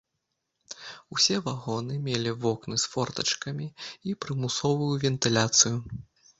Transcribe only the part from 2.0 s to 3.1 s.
мелі вокны з